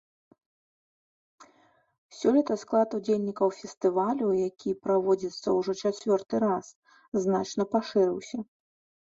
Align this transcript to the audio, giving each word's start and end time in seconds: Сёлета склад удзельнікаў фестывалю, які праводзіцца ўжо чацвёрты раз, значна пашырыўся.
Сёлета 2.19 2.55
склад 2.61 2.89
удзельнікаў 2.99 3.47
фестывалю, 3.59 4.27
які 4.47 4.71
праводзіцца 4.87 5.47
ўжо 5.59 5.71
чацвёрты 5.91 6.35
раз, 6.49 6.65
значна 7.27 7.63
пашырыўся. 7.77 8.37